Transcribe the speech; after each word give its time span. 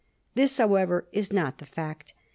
This, 0.33 0.57
however, 0.57 1.05
is 1.11 1.31
not 1.31 1.59
the 1.59 1.65
fact. 1.67 2.15